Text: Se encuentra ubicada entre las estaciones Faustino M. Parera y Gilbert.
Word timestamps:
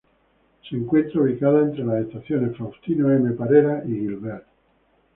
Se 0.67 0.75
encuentra 0.75 1.21
ubicada 1.21 1.59
entre 1.61 1.85
las 1.85 2.07
estaciones 2.07 2.57
Faustino 2.57 3.11
M. 3.11 3.33
Parera 3.33 3.83
y 3.85 3.99
Gilbert. 3.99 4.47